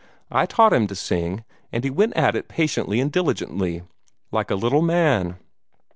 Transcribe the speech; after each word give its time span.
I 0.31 0.47
taught 0.47 0.73
him 0.73 0.87
to 0.87 0.95
sing, 0.95 1.45
and 1.71 1.83
he 1.83 1.91
went 1.91 2.15
at 2.17 2.35
it 2.35 2.47
patiently 2.47 2.99
and 2.99 3.11
diligently, 3.11 3.83
like 4.31 4.49
a 4.49 4.55
little 4.55 4.81
man. 4.81 5.37